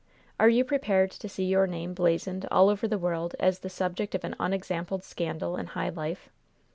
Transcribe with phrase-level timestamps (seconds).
[0.39, 4.15] Are you prepared to see your name blazoned all over the world as the subject
[4.15, 6.31] of an unexampled scandal in high life?